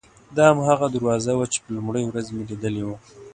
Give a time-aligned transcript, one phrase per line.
[0.35, 2.97] دا هماغه دروازه وه چې په لومړۍ ورځ مې لیدلې وه.